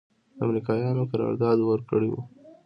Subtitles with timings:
[0.43, 2.15] امریکایانو قرارداد ورکړی و.